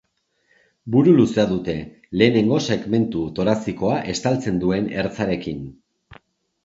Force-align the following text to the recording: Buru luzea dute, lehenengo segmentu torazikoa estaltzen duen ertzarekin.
Buru 0.95 1.11
luzea 1.17 1.43
dute, 1.51 1.75
lehenengo 2.21 2.59
segmentu 2.75 3.21
torazikoa 3.41 4.01
estaltzen 4.15 4.57
duen 4.65 4.93
ertzarekin. 5.03 5.61